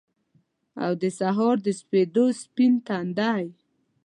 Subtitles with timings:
[0.85, 3.45] او دسهار دسپیدو، سپین تندی